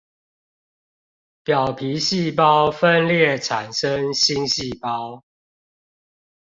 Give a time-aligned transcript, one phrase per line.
[1.43, 5.23] 表皮細胞分裂產生新細胞